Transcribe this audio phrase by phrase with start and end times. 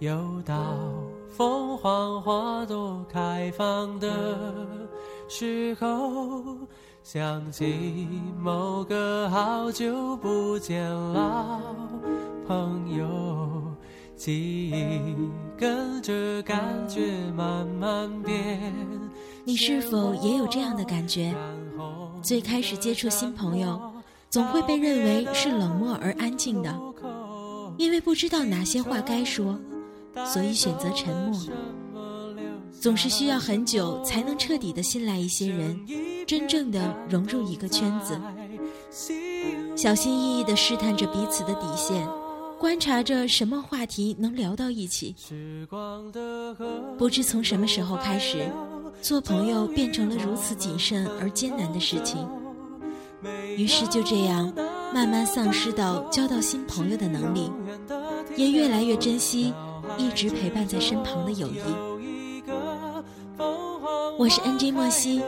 [0.00, 0.54] 又到
[1.28, 4.08] 凤凰花朵开放的
[5.26, 6.58] 时候，
[7.02, 8.06] 想起
[8.38, 11.60] 某个好久不见老
[12.46, 13.06] 朋友，
[14.16, 15.16] 记忆
[15.56, 17.00] 跟着感觉
[17.34, 18.74] 慢慢变。
[19.44, 21.34] 你是否也有这样的感觉？
[22.22, 23.80] 最开始接触新朋友，
[24.28, 26.78] 总会被认为是冷漠而安静的，
[27.78, 29.58] 因为不知道哪些话该说。
[30.24, 31.38] 所以选择沉默，
[32.80, 35.78] 总是需要很久才能彻底的信赖一些人，
[36.26, 38.18] 真正的融入一个圈子，
[39.76, 42.06] 小心翼翼的试探着彼此的底线，
[42.58, 45.14] 观察着什么话题能聊到一起。
[46.96, 48.50] 不知从什么时候开始，
[49.02, 52.26] 做朋友变成了如此谨慎而艰难的事情，
[53.56, 54.52] 于是就这样
[54.94, 57.50] 慢慢丧失到交到新朋友的能力，
[58.36, 59.52] 也越来越珍惜。
[59.98, 61.60] 一直陪伴在身旁的友谊。
[64.18, 65.22] 我是 NJ 莫西，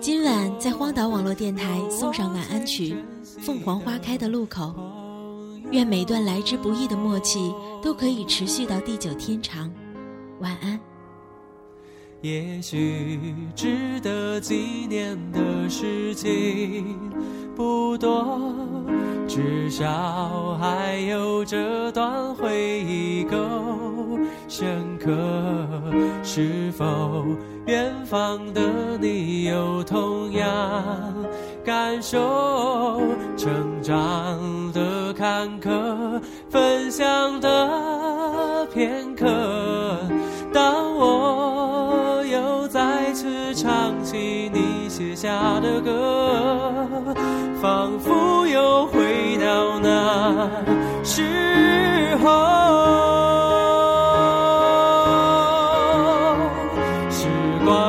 [0.00, 2.94] 今晚在荒岛网络电台送上晚安曲
[3.40, 4.64] 《凤凰花开的路口》，
[5.70, 9.70] 愿每段来之不易的默契都可以持续到地久天长。
[10.40, 10.80] 晚安。
[12.20, 13.20] 也许
[13.54, 14.54] 值得纪
[14.88, 16.98] 念的事情
[17.54, 18.40] 不多，
[19.28, 23.36] 至少还有这段回忆够
[24.48, 25.10] 深刻。
[26.22, 27.24] 是否
[27.66, 30.44] 远方的你有同样
[31.64, 33.00] 感受？
[33.36, 39.26] 成长的坎坷，分享的片刻。
[40.52, 46.86] 当我又再次唱起你写下的歌，
[47.60, 50.48] 仿佛又回到那
[51.02, 51.22] 时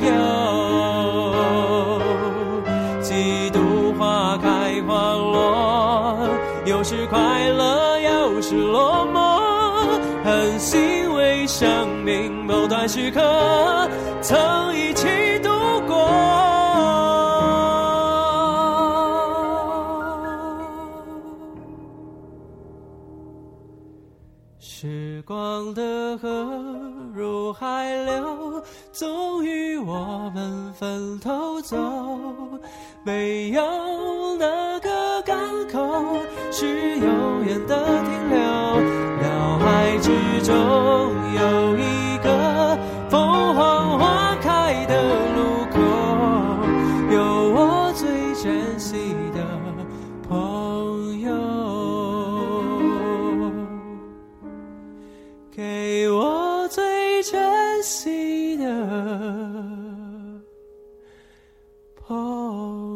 [6.71, 9.19] 有时快乐，有时落寞。
[10.23, 13.19] 很欣慰，生命某段时刻
[14.21, 15.05] 曾一起
[15.39, 15.49] 度
[15.85, 15.97] 过。
[24.61, 26.29] 时光的河
[27.13, 31.77] 入海流，终于我们分头走。
[33.03, 33.61] 没有
[36.53, 36.67] 是
[36.97, 38.37] 永远的停留
[39.21, 40.11] 脑海之
[40.43, 40.53] 中
[41.33, 42.77] 有一个
[43.09, 45.01] 凤凰花开的
[45.33, 45.79] 路口
[47.09, 49.47] 有我最珍惜的
[50.27, 51.31] 朋友。
[55.51, 58.65] 给我最珍惜的
[61.95, 62.90] 朋